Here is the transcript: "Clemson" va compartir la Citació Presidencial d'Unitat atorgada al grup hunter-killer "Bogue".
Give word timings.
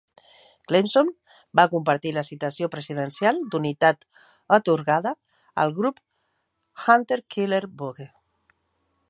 "Clemson" 0.69 1.09
va 1.59 1.65
compartir 1.73 2.13
la 2.15 2.23
Citació 2.29 2.69
Presidencial 2.77 3.37
d'Unitat 3.57 4.09
atorgada 4.59 5.13
al 5.67 5.77
grup 5.77 6.03
hunter-killer 6.87 7.63
"Bogue". 7.85 8.11